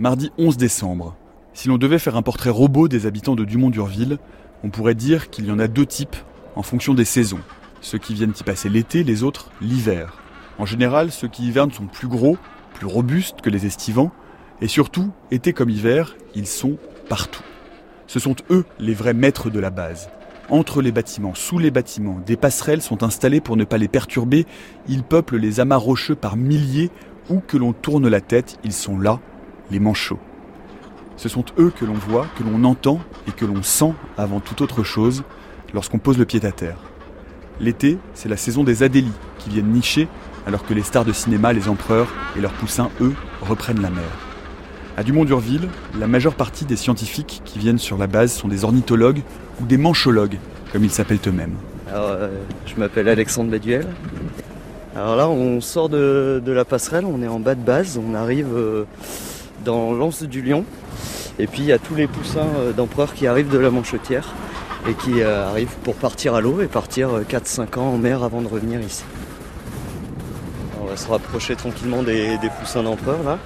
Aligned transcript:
Mardi 0.00 0.32
11 0.38 0.56
décembre. 0.56 1.14
Si 1.52 1.68
l'on 1.68 1.76
devait 1.76 1.98
faire 1.98 2.16
un 2.16 2.22
portrait 2.22 2.48
robot 2.48 2.88
des 2.88 3.04
habitants 3.04 3.34
de 3.36 3.44
Dumont-Durville, 3.44 4.16
on 4.64 4.70
pourrait 4.70 4.94
dire 4.94 5.28
qu'il 5.28 5.44
y 5.44 5.50
en 5.50 5.58
a 5.58 5.68
deux 5.68 5.84
types 5.84 6.16
en 6.56 6.62
fonction 6.62 6.94
des 6.94 7.04
saisons. 7.04 7.40
Ceux 7.82 7.98
qui 7.98 8.14
viennent 8.14 8.32
y 8.32 8.42
passer 8.42 8.70
l'été, 8.70 9.04
les 9.04 9.22
autres 9.24 9.50
l'hiver. 9.60 10.16
En 10.56 10.64
général, 10.64 11.12
ceux 11.12 11.28
qui 11.28 11.46
hivernent 11.46 11.70
sont 11.70 11.84
plus 11.84 12.08
gros, 12.08 12.38
plus 12.72 12.86
robustes 12.86 13.42
que 13.42 13.50
les 13.50 13.66
estivants, 13.66 14.10
et 14.62 14.68
surtout, 14.68 15.10
été 15.30 15.52
comme 15.52 15.68
hiver, 15.68 16.16
ils 16.34 16.46
sont 16.46 16.78
partout. 17.10 17.44
Ce 18.06 18.18
sont 18.18 18.36
eux 18.48 18.64
les 18.78 18.94
vrais 18.94 19.12
maîtres 19.12 19.50
de 19.50 19.60
la 19.60 19.68
base. 19.68 20.08
Entre 20.48 20.80
les 20.80 20.92
bâtiments, 20.92 21.34
sous 21.34 21.58
les 21.58 21.70
bâtiments, 21.70 22.22
des 22.24 22.38
passerelles 22.38 22.80
sont 22.80 23.02
installées 23.02 23.42
pour 23.42 23.58
ne 23.58 23.64
pas 23.64 23.76
les 23.76 23.86
perturber. 23.86 24.46
Ils 24.88 25.02
peuplent 25.02 25.36
les 25.36 25.60
amas 25.60 25.76
rocheux 25.76 26.16
par 26.16 26.38
milliers. 26.38 26.90
Où 27.28 27.40
que 27.40 27.58
l'on 27.58 27.74
tourne 27.74 28.08
la 28.08 28.22
tête, 28.22 28.58
ils 28.64 28.72
sont 28.72 28.98
là, 28.98 29.20
les 29.70 29.80
manchots. 29.80 30.18
Ce 31.16 31.28
sont 31.28 31.44
eux 31.58 31.70
que 31.78 31.84
l'on 31.84 31.94
voit, 31.94 32.26
que 32.38 32.42
l'on 32.42 32.64
entend 32.64 33.00
et 33.28 33.32
que 33.32 33.44
l'on 33.44 33.62
sent 33.62 33.92
avant 34.16 34.40
toute 34.40 34.60
autre 34.62 34.82
chose 34.82 35.22
lorsqu'on 35.74 35.98
pose 35.98 36.18
le 36.18 36.24
pied 36.24 36.44
à 36.44 36.52
terre. 36.52 36.78
L'été, 37.60 37.98
c'est 38.14 38.28
la 38.28 38.38
saison 38.38 38.64
des 38.64 38.82
adélies 38.82 39.12
qui 39.38 39.50
viennent 39.50 39.70
nicher 39.70 40.08
alors 40.46 40.64
que 40.64 40.72
les 40.72 40.82
stars 40.82 41.04
de 41.04 41.12
cinéma, 41.12 41.52
les 41.52 41.68
empereurs 41.68 42.08
et 42.36 42.40
leurs 42.40 42.52
poussins, 42.52 42.90
eux, 43.00 43.14
reprennent 43.42 43.82
la 43.82 43.90
mer. 43.90 44.08
À 44.96 45.02
Dumont-Durville, 45.02 45.68
la 45.98 46.06
majeure 46.06 46.34
partie 46.34 46.64
des 46.64 46.76
scientifiques 46.76 47.42
qui 47.44 47.58
viennent 47.58 47.78
sur 47.78 47.98
la 47.98 48.06
base 48.06 48.32
sont 48.32 48.48
des 48.48 48.64
ornithologues 48.64 49.22
ou 49.60 49.66
des 49.66 49.76
manchologues, 49.76 50.38
comme 50.72 50.84
ils 50.84 50.90
s'appellent 50.90 51.20
eux-mêmes. 51.26 51.54
Alors, 51.88 52.08
euh, 52.10 52.28
je 52.66 52.74
m'appelle 52.76 53.08
Alexandre 53.08 53.50
Baduel. 53.50 53.86
Alors 54.96 55.16
là, 55.16 55.28
on 55.28 55.60
sort 55.60 55.88
de, 55.88 56.42
la 56.46 56.64
passerelle, 56.64 57.04
on 57.04 57.22
est 57.22 57.28
en 57.28 57.40
bas 57.40 57.54
de 57.54 57.62
base, 57.62 57.98
on 57.98 58.14
arrive 58.14 58.48
euh, 58.54 58.84
dans 59.64 59.92
l'anse 59.92 60.22
du 60.22 60.42
Lion. 60.42 60.64
Et 61.38 61.46
puis 61.46 61.62
il 61.62 61.66
y 61.66 61.72
a 61.72 61.78
tous 61.78 61.94
les 61.94 62.06
poussins 62.06 62.48
euh, 62.58 62.72
d'empereurs 62.72 63.14
qui 63.14 63.26
arrivent 63.26 63.50
de 63.50 63.58
la 63.58 63.70
Manchetière 63.70 64.34
et 64.88 64.94
qui 64.94 65.22
arrivent 65.22 65.76
pour 65.84 65.94
partir 65.94 66.34
à 66.34 66.40
l'eau 66.40 66.62
et 66.62 66.66
partir 66.66 67.20
4-5 67.28 67.78
ans 67.78 67.92
en 67.92 67.98
mer 67.98 68.22
avant 68.22 68.40
de 68.40 68.48
revenir 68.48 68.80
ici. 68.80 69.04
on 70.80 70.86
va 70.86 70.96
se 70.96 71.06
rapprocher 71.06 71.54
tranquillement 71.54 72.02
des, 72.02 72.38
poussins 72.58 72.82
d'empereurs 72.82 73.22
là 73.22 73.38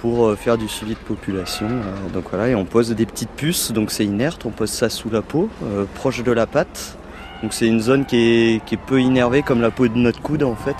pour 0.00 0.26
euh, 0.26 0.36
faire 0.36 0.58
du 0.58 0.68
suivi 0.68 0.94
de 0.94 0.98
population. 0.98 1.66
Euh, 1.66 2.08
donc 2.12 2.24
voilà, 2.30 2.48
et 2.48 2.54
on 2.54 2.64
pose 2.64 2.90
des 2.90 3.06
petites 3.06 3.30
puces, 3.30 3.72
donc 3.72 3.90
c'est 3.90 4.04
inerte, 4.04 4.46
on 4.46 4.50
pose 4.50 4.70
ça 4.70 4.88
sous 4.88 5.10
la 5.10 5.22
peau, 5.22 5.48
euh, 5.64 5.84
proche 5.94 6.22
de 6.22 6.32
la 6.32 6.46
patte. 6.46 6.96
Donc 7.42 7.52
c'est 7.52 7.66
une 7.66 7.80
zone 7.80 8.04
qui 8.04 8.16
est, 8.16 8.76
peu 8.86 9.00
innervée 9.00 9.42
comme 9.42 9.60
la 9.60 9.70
peau 9.70 9.86
de 9.86 9.96
notre 9.96 10.20
coude 10.20 10.42
en 10.42 10.56
fait. 10.56 10.76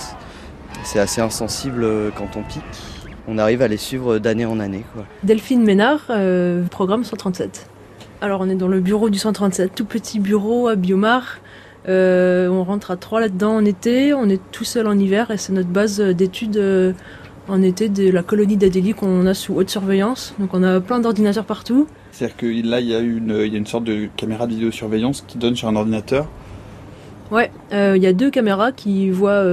C'est 0.85 0.99
assez 0.99 1.21
insensible 1.21 1.87
quand 2.17 2.37
on 2.37 2.43
pique. 2.43 2.63
On 3.29 3.39
arrive 3.39 3.63
à 3.63 3.69
les 3.69 3.77
suivre 3.77 4.19
d'année 4.19 4.47
en 4.47 4.59
année. 4.59 4.85
Delphine 5.23 5.63
Ménard, 5.63 6.11
programme 6.71 7.05
137. 7.05 7.69
Alors 8.21 8.41
on 8.41 8.49
est 8.49 8.55
dans 8.55 8.69
le 8.69 8.81
bureau 8.81 9.11
du 9.11 9.19
137, 9.19 9.75
tout 9.75 9.85
petit 9.85 10.19
bureau 10.19 10.67
à 10.67 10.77
Biomar. 10.77 11.39
on 11.87 12.65
rentre 12.65 12.91
à 12.91 12.97
trois 12.97 13.21
là-dedans 13.21 13.57
en 13.57 13.65
été, 13.65 14.15
on 14.15 14.29
est 14.29 14.41
tout 14.51 14.65
seul 14.65 14.87
en 14.87 14.99
hiver 14.99 15.31
et 15.31 15.37
c'est 15.37 15.53
notre 15.53 15.69
base 15.69 16.01
d'études 16.01 16.95
en 17.49 17.63
été 17.63 17.89
de 17.89 18.11
la 18.11 18.23
colonie 18.23 18.57
d'Adélie 18.57 18.95
qu'on 18.95 19.27
a 19.27 19.35
sous 19.35 19.55
haute 19.55 19.71
surveillance. 19.71 20.35
Donc 20.39 20.51
on 20.53 20.63
a 20.63 20.81
plein 20.81 21.01
d'ordinateurs 21.01 21.45
partout. 21.45 21.87
C'est-à-dire 22.13 22.37
que 22.37 22.47
là, 22.69 22.81
il 22.81 22.89
y, 22.89 22.95
a 22.95 23.01
une, 23.01 23.43
il 23.45 23.53
y 23.53 23.55
a 23.55 23.59
une 23.59 23.67
sorte 23.67 23.85
de 23.85 24.09
caméra 24.17 24.47
de 24.47 24.53
vidéosurveillance 24.55 25.25
qui 25.27 25.39
donne 25.39 25.57
sur 25.57 25.69
un 25.69 25.77
ordinateur 25.77 26.29
Ouais, 27.31 27.51
euh, 27.73 27.95
il 27.97 28.03
y 28.03 28.07
a 28.07 28.13
deux 28.15 28.31
caméras 28.31 28.73
qui 28.73 29.11
voient 29.11 29.45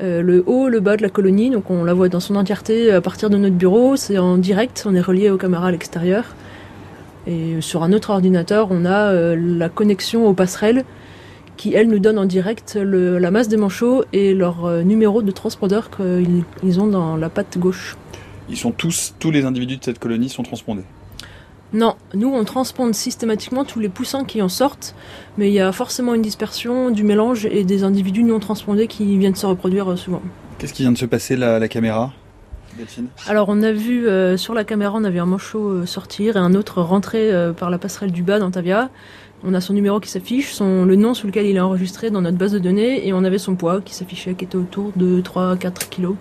euh, 0.00 0.18
euh, 0.18 0.22
le 0.22 0.44
haut, 0.46 0.68
le 0.68 0.80
bas 0.80 0.96
de 0.96 1.02
la 1.02 1.08
colonie. 1.08 1.50
Donc 1.50 1.70
on 1.70 1.84
la 1.84 1.94
voit 1.94 2.08
dans 2.08 2.20
son 2.20 2.36
entièreté 2.36 2.92
à 2.92 3.00
partir 3.00 3.30
de 3.30 3.36
notre 3.36 3.56
bureau. 3.56 3.96
C'est 3.96 4.18
en 4.18 4.38
direct, 4.38 4.84
on 4.86 4.94
est 4.94 5.00
relié 5.00 5.30
aux 5.30 5.38
caméras 5.38 5.68
à 5.68 5.70
l'extérieur. 5.70 6.24
Et 7.26 7.60
sur 7.60 7.82
un 7.82 7.92
autre 7.92 8.10
ordinateur, 8.10 8.68
on 8.70 8.84
a 8.84 9.12
la 9.36 9.68
connexion 9.68 10.26
aux 10.26 10.32
passerelles 10.32 10.84
qui, 11.60 11.74
elles, 11.74 11.88
nous 11.88 11.98
donnent 11.98 12.18
en 12.18 12.24
direct 12.24 12.78
la 12.80 13.30
masse 13.30 13.48
des 13.48 13.58
manchots 13.58 14.02
et 14.14 14.32
leur 14.32 14.64
euh, 14.64 14.82
numéro 14.82 15.20
de 15.20 15.30
transpondeur 15.30 15.90
qu'ils 15.90 16.80
ont 16.80 16.86
dans 16.86 17.16
la 17.16 17.28
patte 17.28 17.58
gauche. 17.58 17.98
Ils 18.48 18.56
sont 18.56 18.72
tous, 18.72 19.14
tous 19.18 19.30
les 19.30 19.44
individus 19.44 19.76
de 19.76 19.84
cette 19.84 19.98
colonie 19.98 20.30
sont 20.30 20.42
transpondés 20.42 20.84
non, 21.72 21.94
nous 22.14 22.28
on 22.28 22.44
transponde 22.44 22.94
systématiquement 22.94 23.64
tous 23.64 23.80
les 23.80 23.88
poussins 23.88 24.24
qui 24.24 24.42
en 24.42 24.48
sortent, 24.48 24.94
mais 25.38 25.48
il 25.48 25.54
y 25.54 25.60
a 25.60 25.72
forcément 25.72 26.14
une 26.14 26.22
dispersion 26.22 26.90
du 26.90 27.04
mélange 27.04 27.46
et 27.46 27.64
des 27.64 27.84
individus 27.84 28.24
non 28.24 28.40
transpondés 28.40 28.86
qui 28.86 29.16
viennent 29.18 29.34
se 29.34 29.46
reproduire 29.46 29.90
euh, 29.90 29.96
souvent. 29.96 30.22
Qu'est-ce 30.58 30.74
qui 30.74 30.82
vient 30.82 30.92
de 30.92 30.98
se 30.98 31.06
passer 31.06 31.36
la, 31.36 31.58
la 31.58 31.68
caméra 31.68 32.12
alors 33.26 33.48
on 33.50 33.62
a 33.62 33.72
vu 33.72 34.06
euh, 34.06 34.38
sur 34.38 34.54
la 34.54 34.64
caméra, 34.64 34.94
on 34.96 35.04
a 35.04 35.10
vu 35.10 35.18
un 35.18 35.26
manchot 35.26 35.84
sortir 35.84 36.36
et 36.36 36.38
un 36.38 36.54
autre 36.54 36.80
rentrer 36.80 37.30
par 37.54 37.68
la 37.68 37.76
passerelle 37.76 38.12
du 38.12 38.22
bas 38.22 38.38
d'Antavia. 38.38 38.88
On 39.42 39.54
a 39.54 39.60
son 39.60 39.72
numéro 39.72 40.00
qui 40.00 40.10
s'affiche, 40.10 40.52
son, 40.52 40.84
le 40.84 40.96
nom 40.96 41.14
sous 41.14 41.26
lequel 41.26 41.46
il 41.46 41.56
est 41.56 41.60
enregistré 41.60 42.10
dans 42.10 42.20
notre 42.20 42.36
base 42.36 42.52
de 42.52 42.58
données, 42.58 43.06
et 43.06 43.12
on 43.14 43.24
avait 43.24 43.38
son 43.38 43.54
poids 43.54 43.80
qui 43.80 43.94
s'affichait, 43.94 44.34
qui 44.34 44.44
était 44.44 44.56
autour 44.56 44.92
de 44.96 45.20
3-4 45.20 45.88
kilos. 45.88 46.16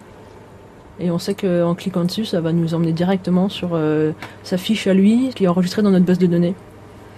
Et 0.99 1.11
on 1.11 1.19
sait 1.19 1.33
qu'en 1.33 1.75
cliquant 1.75 2.03
dessus, 2.03 2.25
ça 2.25 2.41
va 2.41 2.51
nous 2.51 2.73
emmener 2.73 2.91
directement 2.91 3.47
sur 3.47 3.69
euh, 3.73 4.11
sa 4.43 4.57
fiche 4.57 4.87
à 4.87 4.93
lui, 4.93 5.29
qui 5.35 5.45
est 5.45 5.47
enregistrée 5.47 5.81
dans 5.81 5.91
notre 5.91 6.05
base 6.05 6.19
de 6.19 6.27
données. 6.27 6.55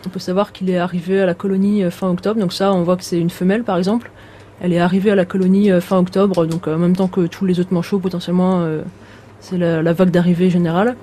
On 0.05 0.09
peut 0.09 0.19
savoir 0.19 0.51
qu'il 0.51 0.69
est 0.69 0.77
arrivé 0.77 1.21
à 1.21 1.25
la 1.25 1.33
colonie 1.33 1.83
euh, 1.83 1.89
fin 1.89 2.09
octobre, 2.09 2.39
donc 2.39 2.53
ça, 2.53 2.73
on 2.73 2.83
voit 2.83 2.97
que 2.97 3.03
c'est 3.03 3.19
une 3.19 3.29
femelle 3.29 3.63
par 3.63 3.77
exemple. 3.77 4.11
Elle 4.61 4.73
est 4.73 4.79
arrivée 4.79 5.09
à 5.09 5.15
la 5.15 5.25
colonie 5.25 5.71
euh, 5.71 5.81
fin 5.81 5.97
octobre, 5.97 6.45
donc 6.45 6.67
en 6.67 6.77
même 6.77 6.95
temps 6.95 7.07
que 7.07 7.25
tous 7.25 7.45
les 7.45 7.59
autres 7.59 7.73
manchots, 7.73 7.99
potentiellement, 7.99 8.67
c'est 9.39 9.57
la, 9.57 9.81
la, 9.81 9.93
vague 9.93 10.11
d'arrivée 10.11 10.49
générale. 10.49 10.95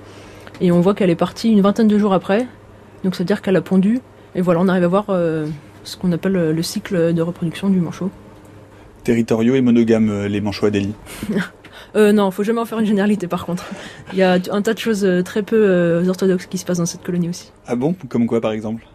Et 0.61 0.71
on 0.71 0.79
voit 0.79 0.93
qu'elle 0.93 1.09
est 1.09 1.15
partie 1.15 1.51
une 1.51 1.61
vingtaine 1.61 1.87
de 1.87 1.97
jours 1.97 2.13
après, 2.13 2.47
donc 3.03 3.15
ça 3.15 3.23
veut 3.23 3.27
dire 3.27 3.41
qu'elle 3.41 3.57
a 3.57 3.61
pondu 3.61 3.99
et 4.35 4.41
voilà, 4.41 4.59
on 4.61 4.67
arrive 4.67 4.83
à 4.83 4.87
voir 4.87 5.05
euh, 5.09 5.47
ce 5.83 5.97
qu'on 5.97 6.11
appelle 6.11 6.51
le 6.51 6.63
cycle 6.63 7.13
de 7.13 7.21
reproduction 7.21 7.69
du 7.69 7.79
manchot. 7.79 8.11
Territoriaux 9.03 9.55
et 9.55 9.61
monogames, 9.61 10.25
les 10.25 10.41
manchots 10.41 10.67
Adélie 10.67 10.93
euh, 11.95 12.11
Non, 12.11 12.31
faut 12.31 12.43
jamais 12.43 12.59
en 12.59 12.65
faire 12.65 12.79
une 12.79 12.85
généralité 12.85 13.27
par 13.27 13.45
contre. 13.45 13.65
Il 14.13 14.19
y 14.19 14.23
a 14.23 14.39
un 14.51 14.61
tas 14.61 14.73
de 14.73 14.79
choses 14.79 15.07
très 15.25 15.43
peu 15.43 16.03
orthodoxes 16.07 16.45
qui 16.47 16.57
se 16.57 16.65
passent 16.65 16.77
dans 16.79 16.85
cette 16.85 17.03
colonie 17.03 17.29
aussi. 17.29 17.51
Ah 17.67 17.75
bon? 17.75 17.95
Comme 18.09 18.27
quoi 18.27 18.41
par 18.41 18.51
exemple? 18.51 18.85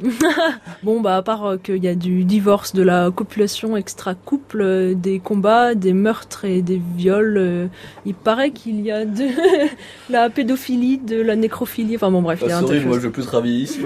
Bon, 0.82 1.00
bah, 1.00 1.16
à 1.16 1.22
part 1.22 1.44
euh, 1.44 1.56
qu'il 1.56 1.82
y 1.82 1.88
a 1.88 1.94
du 1.94 2.24
divorce, 2.24 2.74
de 2.74 2.82
la 2.82 3.10
copulation 3.10 3.76
extra-couple, 3.76 4.60
euh, 4.60 4.94
des 4.94 5.18
combats, 5.18 5.74
des 5.74 5.92
meurtres 5.92 6.44
et 6.44 6.62
des 6.62 6.80
viols, 6.96 7.36
euh, 7.36 7.66
il 8.06 8.14
paraît 8.14 8.50
qu'il 8.50 8.80
y 8.80 8.90
a 8.90 9.04
de 9.04 9.26
la 10.10 10.30
pédophilie, 10.30 10.98
de 10.98 11.20
la 11.20 11.36
nécrophilie, 11.36 11.96
enfin 11.96 12.10
bon, 12.10 12.22
bref. 12.22 12.40
il 12.42 12.48
y 12.48 12.52
a 12.52 12.60
sorry, 12.60 12.84
moi 12.84 12.98
je 12.98 13.04
veux 13.04 13.10
plus 13.10 13.26
travailler 13.26 13.62
ici 13.62 13.80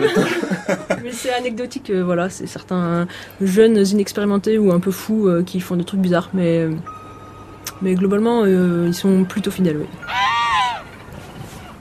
Mais 1.03 1.13
c'est 1.13 1.33
anecdotique, 1.33 1.91
voilà, 1.91 2.29
c'est 2.31 2.47
certains 2.47 3.07
jeunes 3.41 3.85
inexpérimentés 3.87 4.59
ou 4.59 4.73
un 4.73 4.81
peu 4.81 4.91
fous 4.91 5.29
qui 5.45 5.61
font 5.61 5.77
des 5.77 5.85
trucs 5.85 6.01
bizarres, 6.01 6.31
mais, 6.35 6.69
mais 7.83 7.95
globalement, 7.95 8.47
ils 8.47 8.95
sont 8.95 9.25
plutôt 9.25 9.51
fidèles. 9.51 9.87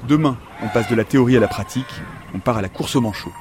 Demain, 0.07 0.35
on 0.63 0.67
passe 0.67 0.89
de 0.89 0.95
la 0.95 1.03
théorie 1.03 1.37
à 1.37 1.39
la 1.39 1.47
pratique, 1.47 1.85
on 2.35 2.39
part 2.39 2.57
à 2.57 2.61
la 2.61 2.69
course 2.69 2.95
au 2.95 3.01
manchot. 3.01 3.31